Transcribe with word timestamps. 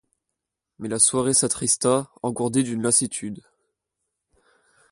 Mais 0.79 0.89
la 0.89 0.97
soirée 0.97 1.35
s'attrista, 1.35 2.09
engourdie 2.23 2.63
d'une 2.63 2.81
lassitude. 2.81 3.43